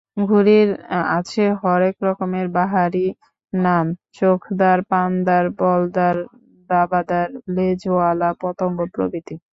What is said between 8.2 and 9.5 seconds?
পতঙ্গ প্রভৃতি।